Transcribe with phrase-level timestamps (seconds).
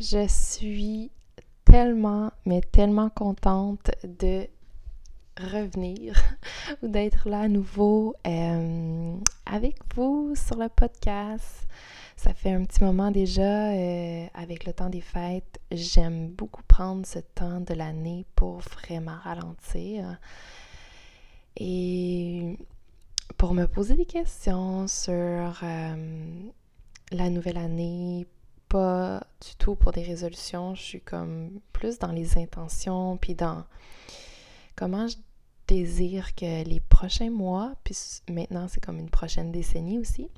[0.00, 1.10] Je suis
[1.64, 4.46] tellement, mais tellement contente de
[5.36, 6.14] revenir
[6.82, 11.66] ou d'être là à nouveau euh, avec vous sur le podcast.
[12.16, 15.58] Ça fait un petit moment déjà euh, avec le temps des fêtes.
[15.72, 20.16] J'aime beaucoup prendre ce temps de l'année pour vraiment ralentir
[21.56, 22.56] et
[23.36, 26.50] pour me poser des questions sur euh,
[27.10, 28.28] la nouvelle année,
[28.68, 33.64] pas du tout pour des résolutions, je suis comme plus dans les intentions, puis dans
[34.76, 35.16] comment je
[35.66, 37.96] désire que les prochains mois, puis
[38.28, 40.28] maintenant c'est comme une prochaine décennie aussi,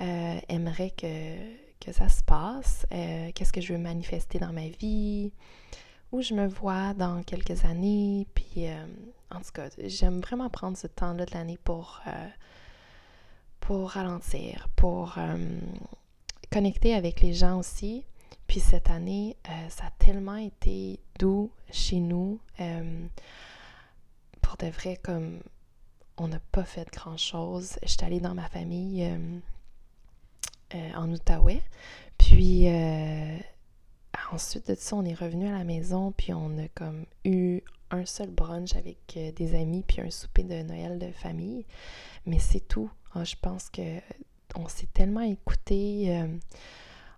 [0.00, 0.40] euh,
[0.96, 1.36] que,
[1.80, 5.32] que ça se passe, euh, qu'est-ce que je veux manifester dans ma vie,
[6.12, 8.86] où je me vois dans quelques années, puis euh,
[9.30, 12.28] en tout cas, j'aime vraiment prendre ce temps-là de l'année pour, euh,
[13.60, 15.16] pour ralentir, pour
[16.54, 18.04] connecter avec les gens aussi.
[18.46, 22.38] Puis cette année, euh, ça a tellement été doux chez nous.
[22.60, 23.06] Euh,
[24.40, 25.40] pour de vrai, comme
[26.16, 27.76] on n'a pas fait grand-chose.
[27.82, 29.04] J'étais allée dans ma famille
[30.74, 31.60] euh, en Outaouais.
[32.18, 32.68] Puis
[34.30, 38.06] ensuite de ça, on est revenu à la maison, puis on a comme eu un
[38.06, 41.66] seul brunch avec des amis, puis un souper de Noël de famille.
[42.26, 42.90] Mais c'est tout.
[43.16, 44.00] Je pense que
[44.54, 46.16] on s'est tellement écouté.
[46.16, 46.28] Euh,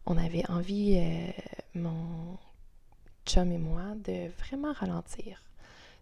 [0.07, 1.31] on avait envie, euh,
[1.75, 2.39] mon
[3.27, 5.43] chum et moi, de vraiment ralentir.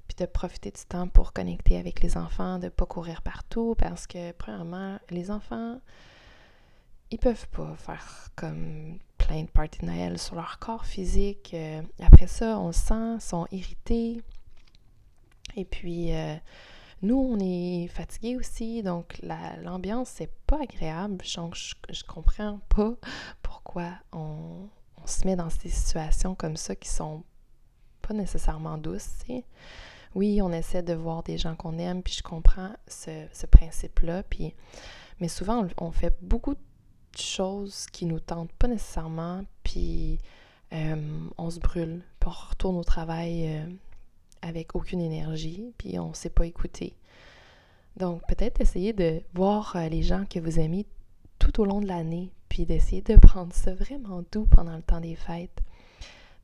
[0.07, 3.75] Puis de profiter du temps pour connecter avec les enfants, de ne pas courir partout,
[3.79, 5.81] parce que, premièrement, les enfants,
[7.11, 11.53] ils peuvent pas faire comme plein de parties de Noël sur leur corps physique.
[11.55, 14.21] Euh, après ça, on sent, sont irrités.
[15.57, 16.11] Et puis,
[17.05, 19.21] nous, on est fatigués aussi, donc
[19.63, 21.25] l'ambiance, c'est pas agréable.
[21.37, 22.95] Donc, je, je, comprends pas
[23.43, 24.69] pourquoi on,
[25.05, 27.23] se met dans ces situations comme ça qui sont
[28.01, 29.23] pas nécessairement douces,
[30.15, 34.23] Oui, on essaie de voir des gens qu'on aime, puis je comprends ce, principe-là.
[35.21, 40.19] Mais souvent, on, fait beaucoup de choses qui nous tentent pas nécessairement, puis
[40.73, 43.67] euh, on se brûle, puis on retourne au travail euh,
[44.45, 46.95] avec aucune énergie, puis on ne sait pas écouter.
[47.97, 50.87] Donc, peut-être essayer de voir euh, les gens que vous aimez
[51.39, 55.01] tout au long de l'année, puis d'essayer de prendre ça vraiment doux pendant le temps
[55.01, 55.61] des fêtes.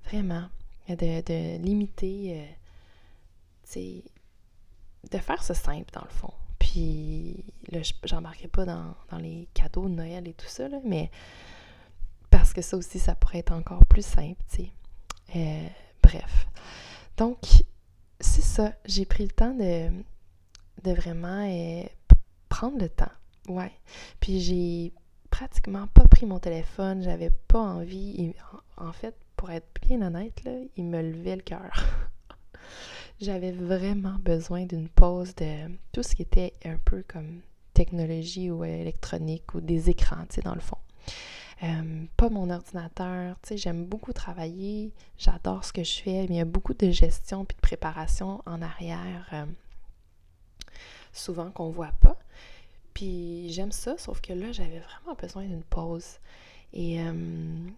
[0.04, 0.48] Vraiment.
[0.88, 2.42] De, limiter,
[3.76, 4.00] euh,
[5.08, 6.32] de faire ce simple dans le fond.
[6.58, 11.10] Puis là, j'embarquerai pas dans, les cadeaux de Noël et tout ça, là, mais
[12.28, 14.70] parce que ça aussi, ça pourrait être encore plus simple, tu sais.
[15.36, 15.68] Euh,
[16.02, 16.48] bref.
[17.16, 17.38] Donc,
[18.20, 19.88] c'est ça, j'ai pris le temps de,
[20.82, 21.84] de vraiment euh,
[22.48, 23.12] prendre le temps.
[23.48, 23.72] Ouais.
[24.20, 24.92] Puis j'ai
[25.30, 28.34] pratiquement pas pris mon téléphone, j'avais pas envie.
[28.76, 31.72] En fait, pour être bien honnête, là, il me levait le cœur.
[33.20, 37.40] j'avais vraiment besoin d'une pause de tout ce qui était un peu comme
[37.74, 40.76] technologie ou électronique ou des écrans, tu sais, dans le fond.
[41.62, 43.36] Euh, pas mon ordinateur.
[43.42, 46.72] Tu sais, j'aime beaucoup travailler, j'adore ce que je fais, mais il y a beaucoup
[46.74, 49.44] de gestion puis de préparation en arrière, euh,
[51.12, 52.18] souvent qu'on voit pas.
[52.94, 56.18] Puis j'aime ça, sauf que là, j'avais vraiment besoin d'une pause.
[56.72, 57.68] Et euh,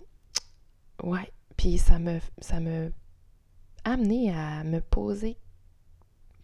[1.03, 2.93] ouais, puis ça me, ça me
[3.85, 5.37] amené à me poser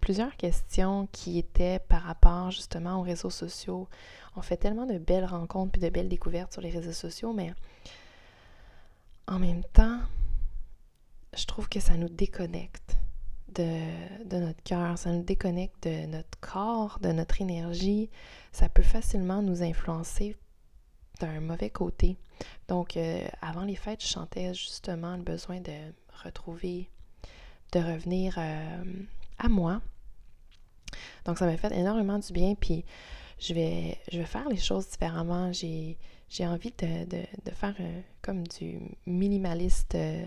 [0.08, 3.90] plusieurs questions qui étaient par rapport justement aux réseaux sociaux.
[4.36, 7.52] On fait tellement de belles rencontres puis de belles découvertes sur les réseaux sociaux, mais
[9.26, 10.00] en même temps,
[11.36, 12.96] je trouve que ça nous déconnecte
[13.54, 18.08] de, de notre cœur, ça nous déconnecte de notre corps, de notre énergie.
[18.50, 20.38] Ça peut facilement nous influencer
[21.20, 22.16] d'un mauvais côté.
[22.66, 25.92] Donc, euh, avant les fêtes, je chantais justement le besoin de
[26.24, 26.88] retrouver
[27.72, 28.84] de revenir euh,
[29.38, 29.82] à moi.
[31.24, 32.84] Donc ça m'a fait énormément du bien, puis
[33.38, 35.52] je vais, je vais faire les choses différemment.
[35.52, 35.96] J'ai,
[36.40, 40.24] envie de, faire euh, comme du minimaliste euh,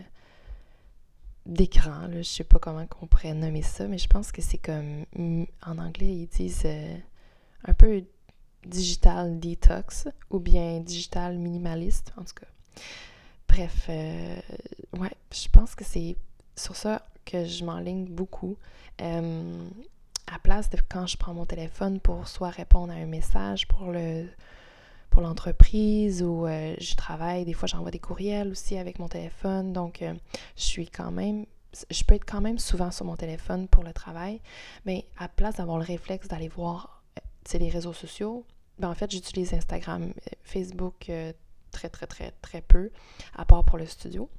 [1.45, 2.07] d'écran.
[2.11, 5.05] Je sais pas comment on pourrait nommer ça, mais je pense que c'est comme
[5.65, 6.67] en anglais ils disent
[7.65, 8.03] un peu
[8.65, 12.47] digital detox ou bien digital minimaliste en tout cas.
[13.47, 16.15] Bref, ouais, je pense que c'est
[16.55, 18.57] sur ça que je m'enligne beaucoup.
[19.01, 19.69] Euh,
[20.33, 23.91] à place de quand je prends mon téléphone pour soit répondre à un message pour
[23.91, 24.27] le
[25.09, 29.73] pour l'entreprise ou euh, je travaille, des fois j'envoie des courriels aussi avec mon téléphone,
[29.73, 30.13] donc euh,
[30.55, 31.45] je suis quand même,
[31.89, 34.39] je peux être quand même souvent sur mon téléphone pour le travail,
[34.85, 37.03] mais à place d'avoir le réflexe d'aller voir
[37.51, 38.45] les réseaux sociaux,
[38.79, 40.13] ben en fait j'utilise Instagram,
[40.43, 41.11] Facebook
[41.71, 42.89] très très très très peu,
[43.35, 44.29] à part pour le studio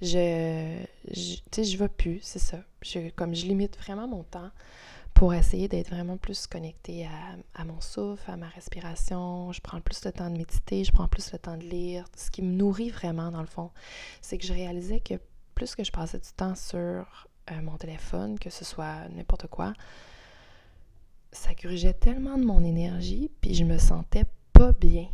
[0.00, 2.58] je, je tu je vais plus, c'est ça.
[2.82, 4.50] Je, comme je limite vraiment mon temps
[5.14, 9.52] pour essayer d'être vraiment plus connectée à, à, mon souffle, à ma respiration.
[9.52, 12.06] Je prends plus le temps de méditer, je prends plus le temps de lire.
[12.16, 13.70] Ce qui me nourrit vraiment, dans le fond,
[14.20, 15.14] c'est que je réalisais que
[15.54, 19.74] plus que je passais du temps sur euh, mon téléphone, que ce soit n'importe quoi,
[21.30, 25.08] ça grugeait tellement de mon énergie, puis je me sentais pas bien.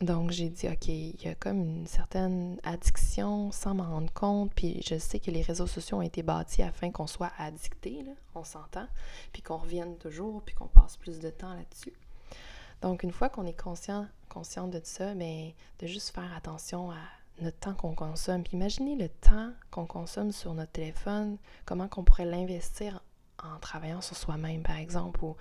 [0.00, 4.50] Donc, j'ai dit, OK, il y a comme une certaine addiction sans m'en rendre compte.
[4.54, 8.12] Puis, je sais que les réseaux sociaux ont été bâtis afin qu'on soit addicté, là,
[8.34, 8.86] on s'entend,
[9.30, 11.92] puis qu'on revienne toujours, puis qu'on passe plus de temps là-dessus.
[12.80, 16.96] Donc, une fois qu'on est conscient, conscient de ça, bien, de juste faire attention à
[17.42, 18.42] notre temps qu'on consomme.
[18.42, 21.36] Puis, imaginez le temps qu'on consomme sur notre téléphone,
[21.66, 23.02] comment qu'on pourrait l'investir
[23.42, 25.36] en travaillant sur soi-même, par exemple, ou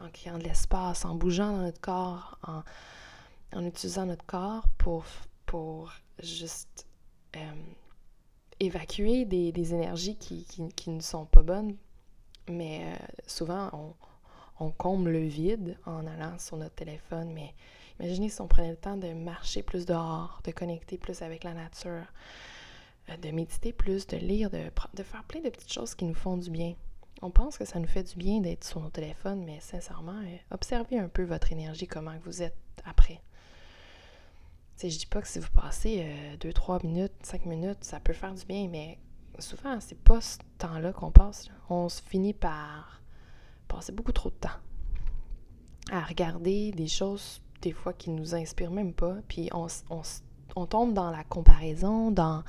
[0.00, 2.62] en créant de l'espace, en bougeant dans notre corps, en
[3.52, 5.04] en utilisant notre corps pour,
[5.46, 6.86] pour juste
[7.36, 7.38] euh,
[8.60, 11.76] évacuer des, énergies qui, ne sont pas bonnes.
[12.48, 12.96] Mais euh,
[13.26, 13.94] souvent, on,
[14.64, 17.32] on, comble le vide en allant sur notre téléphone.
[17.32, 17.54] Mais
[17.98, 21.54] imaginez si on prenait le temps de marcher plus dehors, de connecter plus avec la
[21.54, 22.06] nature,
[23.08, 24.62] euh, de méditer plus, de lire, de,
[24.94, 26.74] de faire plein de petites choses qui nous font du bien.
[27.22, 30.20] On pense que ça nous fait du bien d'être sur nos téléphones, mais sincèrement,
[30.50, 33.22] observez un peu votre énergie, comment vous êtes après.
[34.78, 36.06] Je je dis pas que si vous passez
[36.40, 38.98] 2, euh, 3 minutes, 5 minutes, ça peut faire du bien, mais
[39.38, 41.48] souvent, c'est pas ce temps-là qu'on passe.
[41.70, 43.00] On se finit par
[43.68, 44.58] passer beaucoup trop de temps
[45.90, 49.66] à regarder des choses, des fois, qui nous inspirent même pas, puis on,
[50.56, 52.44] on, tombe dans la comparaison, dans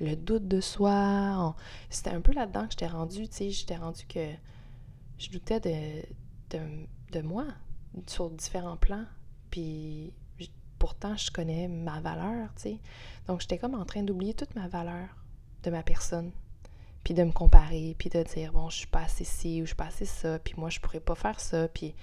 [0.00, 1.54] le doute de soi.
[1.90, 4.30] C'était un peu là-dedans que j'étais rendue, tu sais, j'étais rendue que
[5.18, 6.62] je doutais de, de,
[7.12, 7.44] de moi
[8.06, 9.04] sur différents plans,
[9.50, 10.12] puis
[10.78, 12.78] pourtant je connais ma valeur, tu sais.
[13.26, 15.08] Donc j'étais comme en train d'oublier toute ma valeur
[15.62, 16.30] de ma personne,
[17.04, 19.68] puis de me comparer, puis de dire bon, je suis pas assez ci ou je
[19.68, 21.94] suis pas assez ça, puis moi je pourrais pas faire ça, puis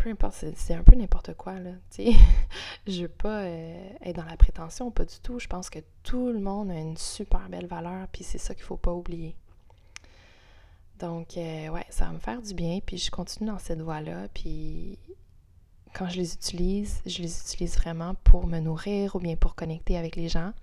[0.00, 2.12] peu importe, c'est un peu n'importe quoi, là, tu sais.
[2.86, 5.38] je veux pas euh, être dans la prétention, pas du tout.
[5.38, 8.64] Je pense que tout le monde a une super belle valeur, puis c'est ça qu'il
[8.64, 9.36] faut pas oublier.
[10.98, 14.28] Donc, euh, ouais, ça va me faire du bien, puis je continue dans cette voie-là,
[14.32, 14.98] puis
[16.00, 19.98] quand je les utilise, je les utilise vraiment pour me nourrir ou bien pour connecter
[19.98, 20.54] avec les gens,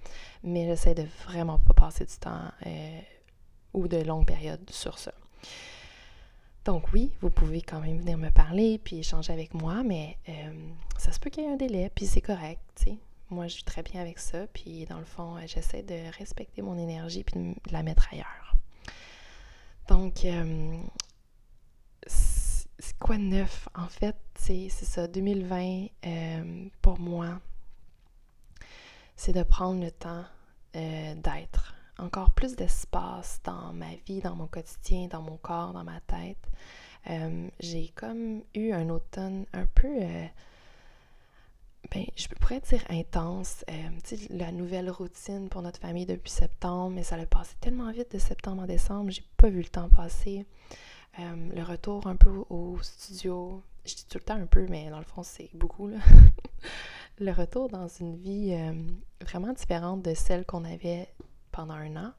[0.44, 3.00] mais j'essaie de vraiment pas passer du temps euh,
[3.76, 5.14] ou de longues périodes sur ça.
[6.66, 10.34] Donc oui, vous pouvez quand même venir me parler puis échanger avec moi, mais euh,
[10.98, 12.98] ça se peut qu'il y ait un délai, puis c'est correct, tu sais.
[13.30, 16.80] Moi, je suis très bien avec ça, puis dans le fond, j'essaie de respecter mon
[16.80, 18.56] énergie puis de la mettre ailleurs.
[19.88, 20.80] Donc, euh,
[22.80, 23.68] c'est quoi neuf?
[23.76, 27.40] En fait, c'est ça, 2020, euh, pour moi,
[29.16, 30.26] c'est de prendre le temps
[30.76, 31.74] euh, d'être.
[31.98, 36.38] Encore plus d'espace dans ma vie, dans mon quotidien, dans mon corps, dans ma tête.
[37.10, 40.00] Euh, j'ai comme eu un automne un peu,
[41.92, 43.66] ben, je pourrais dire intense.
[44.30, 48.20] la nouvelle routine pour notre famille depuis septembre, mais ça a passé tellement vite de
[48.20, 50.46] septembre à décembre, j'ai pas vu le temps passer.
[51.20, 54.90] Euh, le retour un peu au studio, je dis tout le temps un peu, mais
[54.90, 55.90] dans le fond, c'est beaucoup.
[57.20, 58.74] Le retour dans une vie euh,
[59.22, 61.12] vraiment différente de celle qu'on avait
[61.52, 62.14] pendant un an.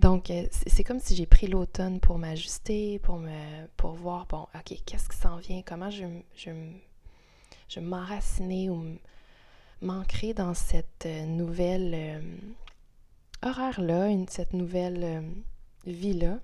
[0.00, 4.48] Donc, euh, c'est comme si j'ai pris l'automne pour m'ajuster, pour me pour voir, bon,
[4.56, 6.50] OK, qu'est-ce qui s'en vient, comment je, je,
[7.68, 8.84] je m'enraciner ou
[9.82, 12.24] m'ancrer dans cette nouvelle
[13.42, 15.22] horaire-là, cette nouvelle
[15.86, 16.40] vie-là.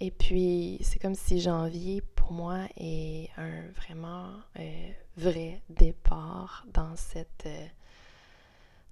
[0.00, 6.96] Et puis, c'est comme si janvier, pour moi, est un vraiment euh, vrai départ dans
[6.96, 7.66] cette, euh,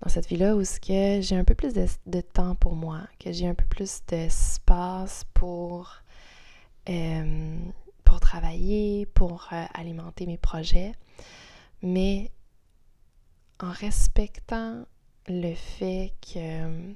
[0.09, 3.55] cette vie-là où que j'ai un peu plus de, temps pour moi, que j'ai un
[3.55, 5.91] peu plus d'espace pour,
[6.89, 7.59] euh,
[8.05, 10.93] pour travailler, pour euh, alimenter mes projets,
[11.83, 12.31] mais
[13.61, 14.85] en respectant
[15.29, 16.95] le fait que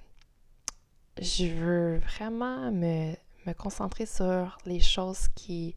[1.20, 3.14] je veux vraiment me,
[3.46, 5.74] me concentrer sur les choses qui,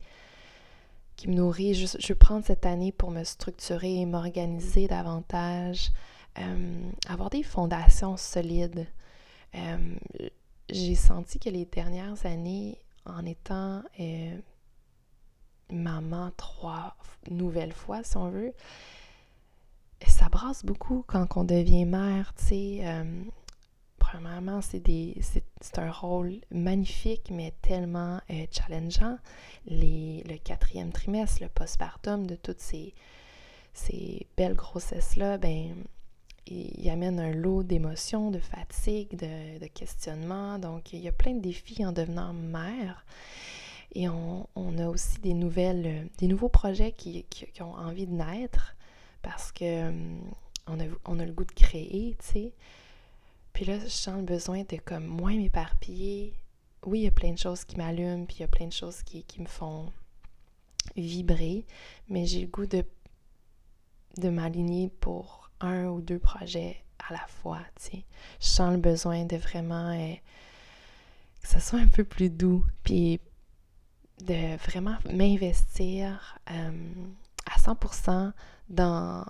[1.15, 1.77] qui me nourrissent.
[1.77, 5.91] Je, je veux prendre cette année pour me structurer et m'organiser davantage,
[6.39, 8.87] euh, avoir des fondations solides.
[9.55, 9.95] Euh,
[10.69, 14.37] j'ai senti que les dernières années, en étant euh,
[15.71, 16.95] maman trois
[17.29, 18.53] nouvelles fois, si on veut,
[20.07, 23.03] ça brasse beaucoup quand on devient mère, tu sais.
[24.11, 28.19] Premièrement, c'est un rôle magnifique, mais tellement
[28.51, 29.17] challengeant.
[29.67, 32.93] Les, le quatrième trimestre, le postpartum de toutes ces,
[34.35, 35.75] belles grossesses-là, ben
[36.47, 40.57] il, amène un lot d'émotions, de fatigue, de, questionnements.
[40.57, 43.05] Donc, il y a plein de défis en devenant mère.
[43.93, 47.25] Et on, a aussi des nouvelles, des nouveaux projets qui,
[47.59, 48.75] ont envie de naître
[49.21, 50.21] parce que hum,
[50.67, 52.53] a, a le goût de créer, tu sais.
[53.59, 56.33] Puis là, je sens le besoin de comme moins m'éparpiller.
[56.85, 58.71] Oui, il y a plein de choses qui m'allument, puis il y a plein de
[58.71, 59.91] choses qui, qui me font
[60.95, 61.65] vibrer,
[62.07, 62.85] mais j'ai le goût de,
[64.15, 67.59] de m'aligner pour un ou deux projets à la fois.
[67.91, 67.97] Je
[68.39, 70.15] sens le besoin de vraiment euh,
[71.41, 73.19] que ça soit un peu plus doux, puis
[74.21, 76.93] de vraiment m'investir euh,
[77.45, 78.31] à 100%
[78.69, 79.25] dans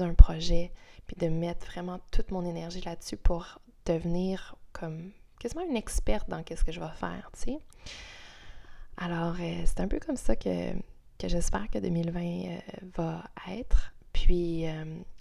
[0.00, 0.72] un projet,
[1.12, 6.42] puis de mettre vraiment toute mon énergie là-dessus pour devenir comme quasiment une experte dans
[6.42, 7.58] qu'est-ce que je vais faire, tu sais.
[8.96, 10.72] Alors, euh, c'est un peu comme ça que,
[11.18, 12.60] que j'espère que 2020
[12.94, 13.92] va être.
[14.12, 14.66] Puis,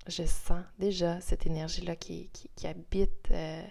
[0.08, 3.64] je sens déjà cette énergie-là qui, qui, habite euh,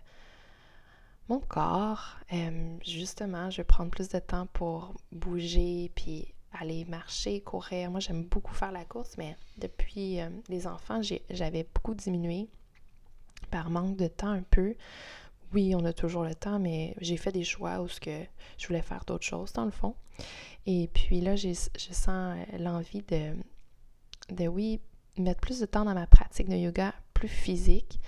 [1.29, 2.17] mon corps.
[2.33, 7.91] Euh, justement, je vais prendre plus de temps pour bouger, puis aller marcher, courir.
[7.91, 11.01] Moi, j'aime beaucoup faire la course, mais depuis euh, les enfants,
[11.31, 12.49] j'avais beaucoup diminué
[13.51, 14.75] par manque de temps un peu.
[15.53, 18.25] Oui, on a toujours le temps, mais j'ai fait des choix où ce que
[18.59, 19.95] je voulais faire d'autres choses dans le fond.
[20.67, 23.35] Et puis là, je sens l'envie de,
[24.31, 24.81] de, oui,
[25.17, 28.01] mettre plus de temps dans ma pratique de yoga plus physique.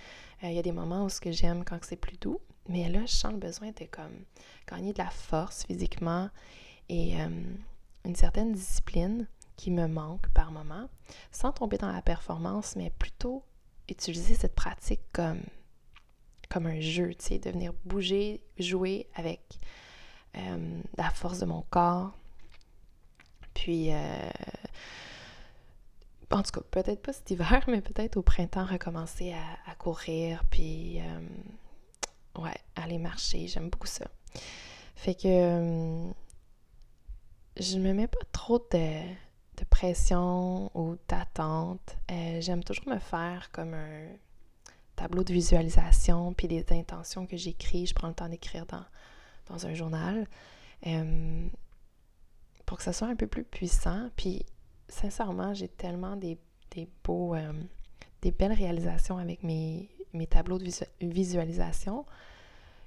[0.44, 2.88] Euh, il y a des moments où ce que j'aime quand c'est plus doux, mais
[2.88, 4.24] là, je sens le besoin de comme
[4.68, 6.28] gagner de la force physiquement
[6.88, 7.28] et euh,
[8.04, 10.88] une certaine discipline qui me manque par moment,
[11.30, 13.44] sans tomber dans la performance, mais plutôt
[13.88, 15.40] utiliser cette pratique comme,
[16.66, 19.40] un jeu, tu sais, de venir bouger, jouer avec
[20.36, 22.12] euh, la force de mon corps.
[23.54, 23.90] Puis
[26.32, 29.34] en tout cas, peut-être pas cet hiver, mais peut-être au printemps, recommencer
[29.66, 33.46] à, courir, puis euh, ouais, aller marcher.
[33.48, 34.06] J'aime beaucoup ça.
[34.94, 36.10] Fait que euh,
[37.56, 41.96] je me mets pas trop de, pression ou d'attente.
[42.10, 44.08] Euh, j'aime toujours me faire comme un
[44.96, 47.86] tableau de visualisation, puis des intentions que j'écris.
[47.86, 48.84] Je prends le temps d'écrire dans,
[49.46, 50.26] dans un journal
[52.66, 54.10] pour que ça soit un peu plus puissant.
[54.16, 54.44] Puis
[54.88, 56.38] sincèrement, j'ai tellement des,
[57.04, 57.52] beaux, euh,
[58.22, 62.04] des belles réalisations avec mes, mes tableaux de visualisation.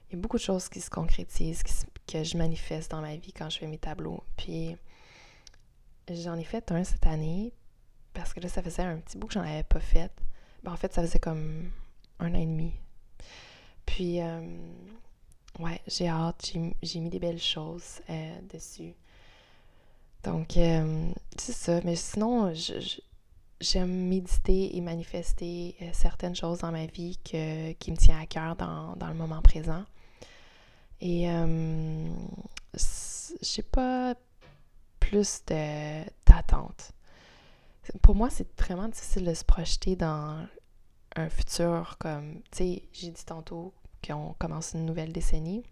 [0.09, 1.63] Il y a beaucoup de choses qui se concrétisent,
[2.07, 4.23] que je manifeste dans ma vie quand je fais mes tableaux.
[4.37, 4.75] Puis
[6.09, 7.51] j'en ai fait un cette année
[8.13, 10.11] parce que là, ça faisait un petit bout que j'en avais pas fait.
[10.63, 11.69] Ben, en fait, ça faisait comme
[12.19, 12.71] un an et demi.
[13.85, 14.41] Puis, euh,
[15.59, 18.95] ouais, j'ai hâte, j'ai mis des belles choses euh, dessus.
[20.23, 21.81] Donc, euh, c'est ça.
[21.83, 22.53] Mais sinon,
[23.59, 28.55] j'aime méditer et manifester certaines choses dans ma vie que, qui me tient à cœur
[28.55, 29.83] dans, le moment présent.
[31.01, 32.09] Et euh,
[33.41, 34.15] j'ai pas
[34.99, 36.91] plus d'attente.
[38.01, 40.45] Pour moi, c'est vraiment difficile de se projeter dans
[41.15, 43.73] un futur comme, tu sais, j'ai dit tantôt
[44.05, 45.63] qu'on commence une nouvelle décennie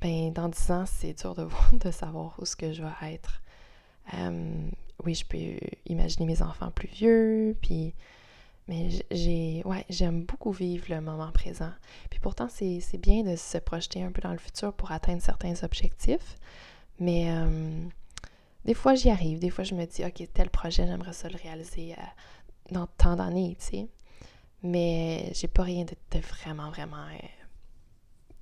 [0.00, 3.42] ben dans 10 ans, c'est dur de, de savoir où ce que je vais être.
[4.14, 4.70] Euh,
[5.04, 7.94] oui, je peux imaginer mes enfants plus vieux, puis
[8.68, 11.72] mais j'ai ouais, j'aime beaucoup vivre le moment présent.
[12.10, 15.62] Puis pourtant, c'est bien de se projeter un peu dans le futur pour atteindre certains
[15.62, 16.36] objectifs.
[16.98, 17.86] Mais euh,
[18.64, 19.38] des fois, j'y arrive.
[19.38, 22.02] Des fois, je me dis, OK, tel projet, j'aimerais ça le réaliser euh,
[22.72, 23.88] dans tant d'années, tu sais.
[24.62, 27.06] Mais j'ai pas rien de, vraiment, vraiment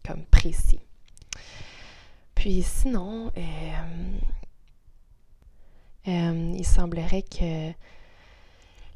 [0.06, 0.80] comme précis.
[2.34, 4.18] Puis sinon, euh,
[6.08, 7.72] euh, il semblerait que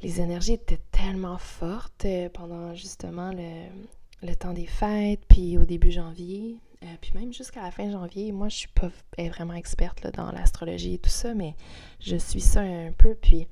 [0.02, 5.90] les énergies étaient tellement fortes euh, pendant justement le, temps des fêtes, puis au début
[5.90, 8.32] janvier, euh, puis même jusqu'à la fin janvier.
[8.32, 11.54] Moi, je suis pas vraiment experte dans l'astrologie et tout ça, mais
[12.00, 13.48] je suis ça un peu, puis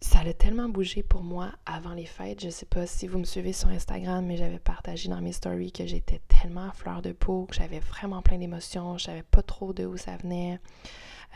[0.00, 2.42] ça a tellement bougé pour moi avant les fêtes.
[2.42, 5.72] Je sais pas si vous me suivez sur Instagram, mais j'avais partagé dans mes stories
[5.72, 9.42] que j'étais tellement à fleur de peau, que j'avais vraiment plein d'émotions, je savais pas
[9.42, 10.58] trop de où ça venait.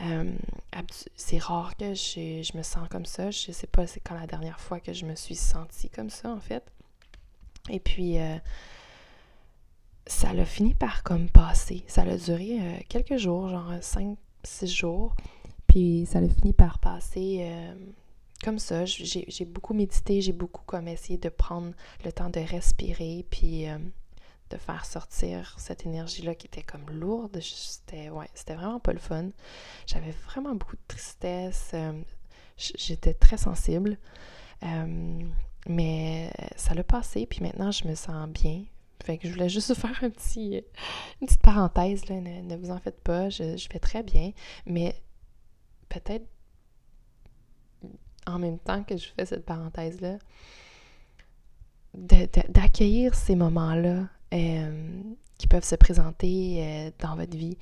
[0.01, 0.33] Euh,
[1.15, 3.29] c'est rare que je, me sens comme ça.
[3.29, 6.29] Je sais pas c'est quand la dernière fois que je me suis sentie comme ça,
[6.29, 6.63] en fait.
[7.69, 8.37] Et puis, euh,
[10.07, 11.83] ça l'a fini par comme passer.
[11.87, 15.15] Ça a duré euh, quelques jours, genre 5-6 jours.
[15.67, 17.47] Puis, ça a fini par passer
[18.45, 18.85] comme ça.
[18.85, 21.73] J'ai beaucoup médité, j'ai beaucoup comme essayé de prendre
[22.03, 23.67] le temps de respirer, puis
[24.49, 27.39] de faire sortir cette énergie-là qui était comme lourde.
[27.41, 29.29] C'était ouais, vraiment pas le fun.
[29.87, 31.71] J'avais vraiment beaucoup de tristesse.
[31.73, 31.93] Euh,
[32.57, 33.97] j'étais très sensible.
[34.63, 35.23] Euh,
[35.67, 38.63] mais ça l'a passé, puis maintenant je me sens bien.
[39.03, 40.63] Fait que je voulais juste faire un petit,
[41.21, 44.31] une petite parenthèse, là, ne, vous en faites pas, je, je vais très bien,
[44.65, 44.95] mais
[45.89, 46.25] peut-être
[48.27, 50.17] en même temps que je fais cette parenthèse-là,
[51.93, 55.01] d'accueillir ces moments-là euh,
[55.37, 57.57] qui peuvent se présenter euh, dans votre vie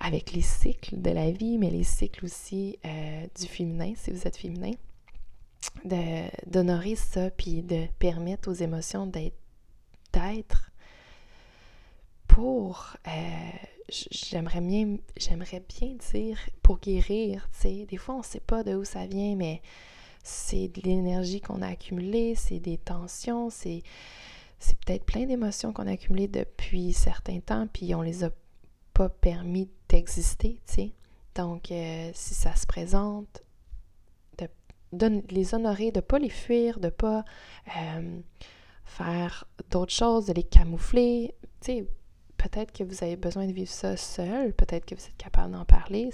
[0.00, 4.26] avec les cycles de la vie, mais les cycles aussi euh, du féminin, si vous
[4.26, 4.72] êtes féminin,
[6.46, 10.72] d'honorer ça, puis de permettre aux émotions d'être
[12.26, 12.96] pour,
[14.10, 17.86] j'aimerais bien, j'aimerais bien dire, pour guérir, tu sais.
[17.86, 19.62] Des fois, on ne sait pas de où ça vient, mais
[20.22, 23.82] c'est de l'énergie qu'on a accumulée, c'est des tensions, c'est
[24.58, 28.30] c'est peut-être plein d'émotions qu'on a accumulées depuis certains temps, puis on les a
[28.94, 30.92] pas permis d'exister, tu sais.
[31.34, 33.42] Donc, euh, si ça se présente,
[34.92, 37.24] de, les honorer, de pas les fuir, de pas
[37.76, 38.20] euh,
[38.84, 41.86] faire d'autres choses, de les camoufler, tu sais.
[42.42, 45.64] Peut-être que vous avez besoin de vivre ça seul, peut-être que vous êtes capable d'en
[45.64, 46.10] parler,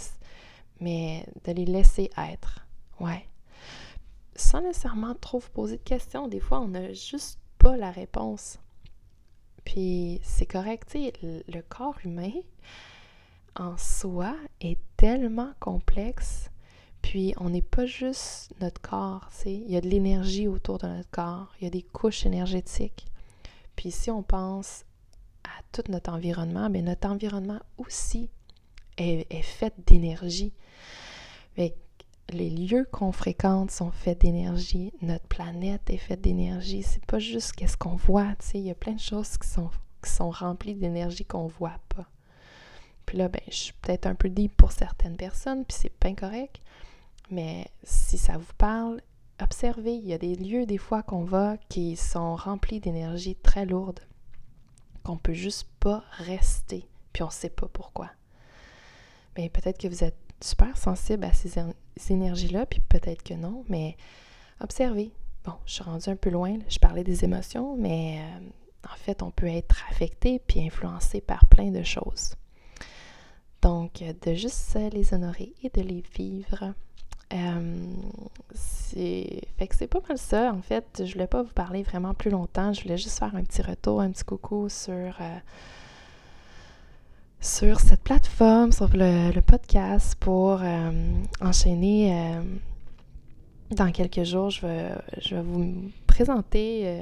[0.78, 2.66] mais de les laisser être,
[3.00, 3.26] ouais.
[4.36, 8.58] Sans nécessairement trop vous poser de questions, des fois on a juste pas la réponse.
[9.64, 12.32] Puis c'est correct, tu sais, le corps humain
[13.56, 16.50] en soi est tellement complexe.
[17.00, 20.76] Puis on n'est pas juste notre corps, tu sais, il y a de l'énergie autour
[20.76, 23.06] de notre corps, il y a des couches énergétiques.
[23.76, 24.84] Puis si on pense
[25.58, 28.30] à tout notre environnement, bien notre environnement aussi
[28.96, 30.52] est, fait d'énergie.
[32.30, 36.82] Les lieux qu'on fréquente sont faits d'énergie, notre planète est faite d'énergie.
[36.82, 39.48] C'est pas juste qu'est-ce qu'on voit, tu sais, il y a plein de choses qui
[39.48, 39.70] sont,
[40.30, 42.06] remplies d'énergie qu'on voit pas.
[43.06, 46.08] Puis là, ben, je suis peut-être un peu deep pour certaines personnes, puis c'est pas
[46.08, 46.61] incorrect,
[47.30, 49.00] mais si ça vous parle,
[49.40, 53.64] observez, il y a des lieux des fois qu'on va qui sont remplis d'énergie très
[53.64, 54.00] lourde,
[55.09, 58.11] qu'on peut juste pas rester, puis on sait pas pourquoi.
[59.38, 61.59] Mais peut-être que vous êtes super sensible à ces,
[62.11, 63.97] énergies-là, puis peut-être que non, mais
[64.61, 65.11] observez.
[65.44, 69.23] Bon, je suis rendue un peu loin, je parlais des émotions, mais euh, en fait,
[69.23, 72.35] on peut être affecté puis influencé par plein de choses.
[73.62, 76.75] Donc, de juste les honorer et de les vivre.
[77.34, 77.76] Euh,
[78.54, 82.14] c'est fait que c'est pas mal ça en fait je voulais pas vous parler vraiment
[82.14, 85.38] plus longtemps je voulais juste faire un petit retour un petit coucou sur euh,
[87.40, 90.90] sur cette plateforme, sur le, podcast pour euh,
[91.40, 92.34] enchaîner.
[93.70, 94.88] Dans quelques jours, je vais,
[95.20, 95.72] je vais vous
[96.08, 97.00] présenter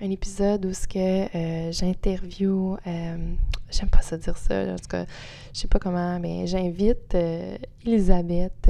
[0.00, 5.04] un épisode où ce que j'interview, j'aime pas ça dire ça, en tout cas,
[5.54, 7.14] je sais pas comment, mais j'invite
[7.86, 8.68] Elisabeth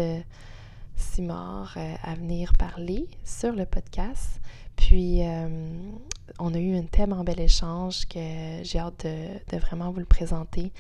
[1.03, 4.41] Simard à venir parler sur le podcast.
[4.77, 5.21] Puis,
[6.39, 10.73] on a eu un tellement bel échange que j'ai hâte de, vraiment vous le présenter.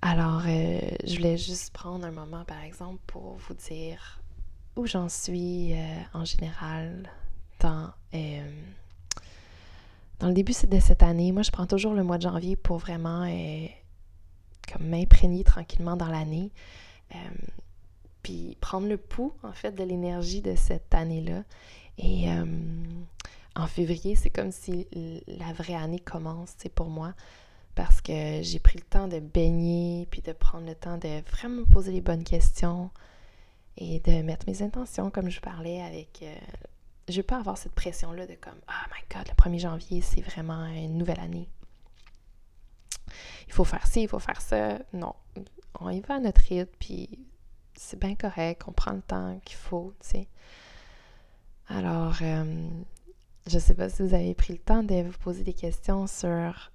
[0.00, 4.20] Alors, euh, je voulais juste prendre un moment, par exemple, pour vous dire
[4.74, 7.08] où j'en suis euh, en général
[7.60, 8.50] dans, euh,
[10.18, 11.30] dans le début de cette année.
[11.30, 13.26] Moi, je prends toujours le mois de janvier pour vraiment
[14.72, 16.50] comme m'imprégner tranquillement dans l'année.
[18.22, 21.42] Puis prendre le pouls, en fait, de l'énergie de cette année-là.
[21.98, 22.26] Et
[23.54, 24.86] en février, c'est comme si
[25.26, 27.14] la vraie année commence, c'est pour moi,
[27.74, 31.64] parce que j'ai pris le temps de baigner, puis de prendre le temps de vraiment
[31.64, 32.90] poser les bonnes questions
[33.76, 36.20] et de mettre mes intentions, comme je parlais avec...
[36.22, 36.34] Euh,
[37.08, 40.00] je ne veux pas avoir cette pression-là de comme, oh my god, le 1er janvier,
[40.00, 41.48] c'est vraiment une nouvelle année.
[43.48, 44.78] Il faut faire ci, il faut faire ça.
[44.92, 45.14] Non,
[45.80, 47.18] on y va à notre rythme, puis
[47.74, 50.28] c'est bien correct, on prend le temps qu'il faut, tu sais.
[51.68, 52.68] Alors, euh,
[53.46, 56.06] je ne sais pas si vous avez pris le temps de vous poser des questions
[56.06, 56.72] sur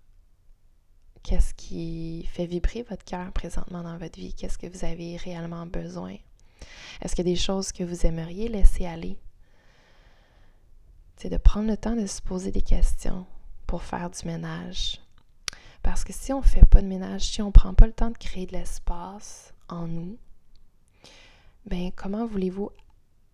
[1.23, 5.65] qu'est-ce qui fait vibrer votre cœur présentement dans votre vie, qu'est-ce que vous avez réellement
[5.65, 6.15] besoin.
[7.01, 9.19] Est-ce qu'il y a des choses que vous aimeriez laisser aller?
[11.17, 13.25] C'est de prendre le temps de se poser des questions
[13.65, 15.01] pour faire du ménage.
[15.83, 17.93] Parce que si on ne fait pas de ménage, si on ne prend pas le
[17.93, 20.17] temps de créer de l'espace en nous,
[21.67, 22.71] ben comment voulez-vous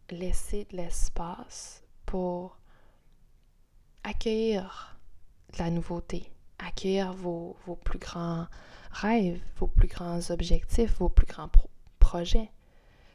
[0.09, 2.57] laisser de l'espace pour
[4.03, 4.97] accueillir
[5.53, 8.47] de la nouveauté, accueillir vos, plus grands
[8.89, 11.49] rêves, vos plus grands objectifs, vos plus grands
[11.99, 12.49] projets?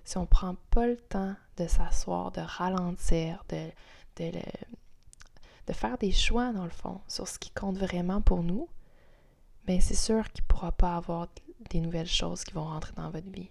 [0.04, 3.70] Si on ne prend pas le temps de s'asseoir, de ralentir, de,
[4.16, 4.30] de,
[5.66, 8.68] de, faire des choix, dans le fond, sur ce qui compte vraiment pour nous,
[9.66, 11.26] bien c'est sûr qu'il ne pourra pas avoir
[11.70, 13.50] des nouvelles choses qui vont rentrer dans votre vie.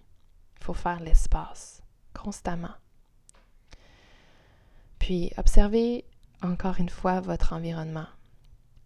[0.60, 1.82] Il faut faire l'espace,
[2.14, 2.74] constamment.
[4.98, 6.04] Puis, observez
[6.42, 8.06] encore une fois votre environnement.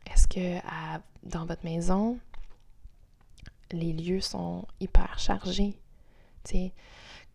[0.07, 0.59] Est-ce que
[1.23, 2.19] dans votre maison,
[3.71, 5.79] les lieux sont hyper chargés?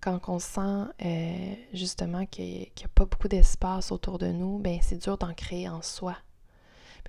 [0.01, 4.79] quand on sent euh, justement qu'il n'y a pas beaucoup d'espace autour de nous, ben
[4.81, 6.15] c'est dur d'en créer en soi.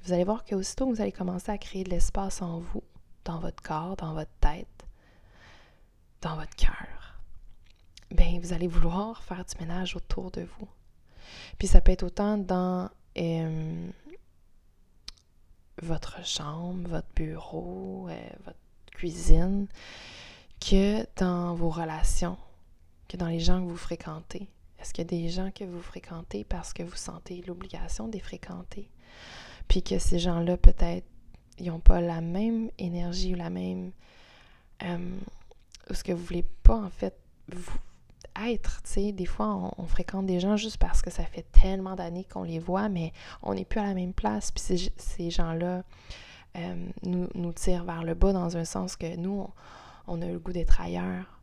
[0.04, 2.82] vous allez voir qu'aussitôt vous allez commencer à créer de l'espace en vous,
[3.24, 4.86] dans votre corps, dans votre tête,
[6.22, 7.07] dans votre cœur,
[8.10, 10.68] ben vous allez vouloir faire du ménage autour de vous.
[11.58, 13.88] Puis ça peut être autant dans euh,
[15.82, 18.58] votre chambre, votre bureau, euh, votre
[18.92, 19.66] cuisine,
[20.60, 22.38] que dans vos relations,
[23.08, 24.48] que dans les gens que vous fréquentez.
[24.78, 28.12] Est-ce qu'il y a des gens que vous fréquentez parce que vous sentez l'obligation de
[28.12, 28.90] les fréquenter?
[29.66, 31.06] Puis que ces gens-là, peut-être,
[31.58, 33.92] ils n'ont pas la même énergie ou la même...
[34.84, 35.18] Euh,
[35.90, 37.18] ou ce que vous voulez pas, en fait,
[37.48, 37.72] vous,
[38.46, 38.82] être.
[38.96, 42.58] Des fois, on, fréquente des gens juste parce que ça fait tellement d'années qu'on les
[42.58, 44.50] voit, mais on n'est plus à la même place.
[44.50, 45.82] Puis ces, gens-là
[46.56, 49.48] euh, nous, nous, tirent vers le bas dans un sens que nous,
[50.06, 51.40] on, a le goût d'être ailleurs.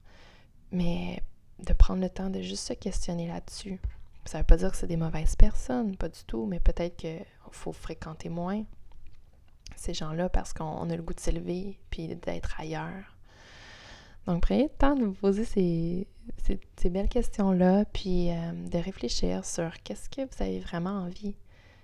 [0.71, 1.21] Mais
[1.59, 3.79] de prendre le temps de juste se questionner là-dessus.
[4.25, 6.97] Ça ne veut pas dire que c'est des mauvaises personnes, pas du tout, mais peut-être
[6.97, 8.63] qu'il faut fréquenter moins
[9.75, 13.14] ces gens-là parce qu'on a le goût de s'élever puis d'être ailleurs.
[14.27, 16.07] Donc, prenez le temps de vous poser ces,
[16.77, 21.35] ces, belles questions-là, puis euh, de réfléchir sur qu'est-ce que vous avez vraiment envie.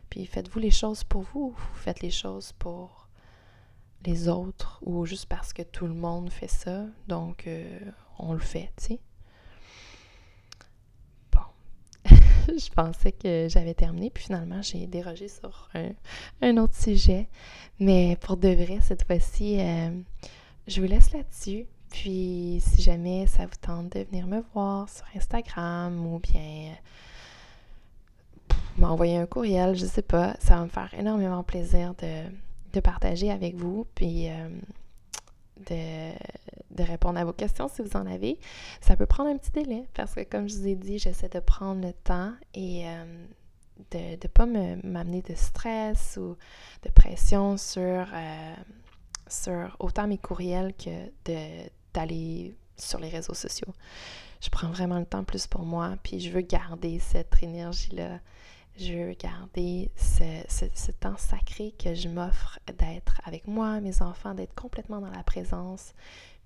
[0.09, 3.07] Puis faites-vous les choses pour vous ou vous faites les choses pour
[4.05, 7.79] les autres ou juste parce que tout le monde fait ça, donc euh,
[8.19, 8.99] on le fait, tu sais.
[11.31, 11.41] Bon,
[12.47, 15.69] je pensais que j'avais terminé, puis finalement j'ai dérogé sur
[16.41, 17.29] un, autre sujet.
[17.79, 19.91] Mais pour de vrai, cette fois-ci, euh,
[20.67, 21.67] je vous laisse là-dessus.
[21.91, 26.73] Puis, si jamais ça vous tente de venir me voir sur Instagram ou bien
[28.77, 33.55] m'envoyer un courriel, je sais pas, ça va me faire énormément plaisir de, partager avec
[33.55, 34.49] vous, puis euh,
[35.69, 38.39] de, répondre à vos questions si vous en avez.
[38.79, 41.39] Ça peut prendre un petit délai parce que, comme je vous ai dit, j'essaie de
[41.39, 43.25] prendre le temps et euh,
[43.91, 46.37] de ne pas m'amener de stress ou
[46.83, 48.55] de pression sur, euh,
[49.27, 50.89] sur autant mes courriels que
[51.25, 53.73] de d'aller sur les réseaux sociaux.
[54.41, 58.19] Je prends vraiment le temps plus pour moi, puis je veux garder cette énergie-là.
[58.77, 64.55] Je veux garder ce, temps sacré que je m'offre d'être avec moi, mes enfants, d'être
[64.55, 65.93] complètement dans la présence,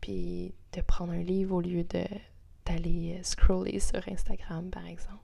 [0.01, 2.03] puis de prendre un livre au lieu de
[2.65, 5.19] d'aller scroller sur Instagram, par exemple.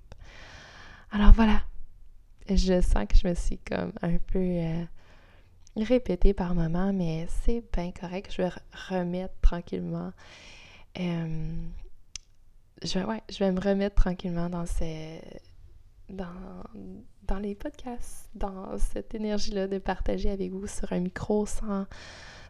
[1.09, 1.63] Alors voilà,
[2.47, 4.83] je sens que je me suis comme un peu euh,
[5.77, 8.31] répéter par moment, mais c'est bien correct.
[8.35, 8.49] Je vais
[8.89, 10.11] remettre tranquillement.
[10.99, 11.53] Euh,
[12.83, 15.21] je, vais, je vais me remettre tranquillement dans ces.
[16.09, 16.25] Dans,
[17.23, 21.85] dans les podcasts, dans cette énergie-là de partager avec vous sur un micro sans,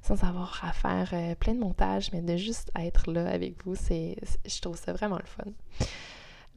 [0.01, 3.75] sans avoir à faire euh, plein de montage, mais de juste être là avec vous,
[3.75, 5.51] c'est, je trouve ça vraiment le fun.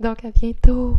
[0.00, 0.96] Donc à bientôt!